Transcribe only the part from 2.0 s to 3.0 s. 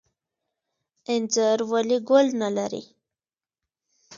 ګل نلري؟